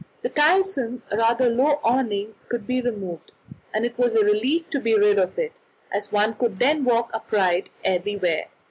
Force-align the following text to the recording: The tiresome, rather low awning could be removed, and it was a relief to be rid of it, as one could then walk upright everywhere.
The 0.23 0.29
tiresome, 0.29 1.03
rather 1.15 1.47
low 1.47 1.79
awning 1.83 2.33
could 2.49 2.65
be 2.65 2.81
removed, 2.81 3.33
and 3.71 3.85
it 3.85 3.99
was 3.99 4.15
a 4.15 4.25
relief 4.25 4.67
to 4.71 4.79
be 4.79 4.95
rid 4.97 5.19
of 5.19 5.37
it, 5.37 5.53
as 5.93 6.11
one 6.11 6.33
could 6.33 6.57
then 6.57 6.83
walk 6.83 7.11
upright 7.13 7.69
everywhere. 7.83 8.47